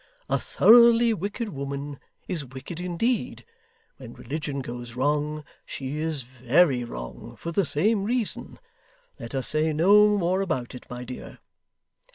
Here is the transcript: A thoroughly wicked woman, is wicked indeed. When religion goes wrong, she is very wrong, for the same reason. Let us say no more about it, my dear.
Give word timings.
A 0.27 0.39
thoroughly 0.39 1.13
wicked 1.13 1.49
woman, 1.49 1.99
is 2.27 2.43
wicked 2.43 2.79
indeed. 2.79 3.45
When 3.97 4.15
religion 4.15 4.61
goes 4.61 4.95
wrong, 4.95 5.43
she 5.63 5.99
is 5.99 6.23
very 6.23 6.83
wrong, 6.83 7.35
for 7.37 7.51
the 7.51 7.65
same 7.65 8.03
reason. 8.05 8.57
Let 9.19 9.35
us 9.35 9.47
say 9.47 9.73
no 9.73 10.17
more 10.17 10.41
about 10.41 10.73
it, 10.73 10.87
my 10.89 11.03
dear. 11.03 11.37